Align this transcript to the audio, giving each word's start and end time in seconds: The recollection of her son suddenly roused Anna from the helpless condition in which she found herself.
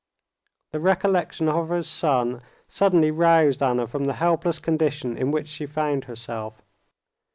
The 0.71 0.79
recollection 0.79 1.47
of 1.47 1.69
her 1.69 1.83
son 1.83 2.41
suddenly 2.67 3.11
roused 3.11 3.61
Anna 3.61 3.85
from 3.85 4.05
the 4.05 4.13
helpless 4.13 4.57
condition 4.57 5.15
in 5.15 5.29
which 5.29 5.47
she 5.47 5.67
found 5.67 6.05
herself. 6.05 6.63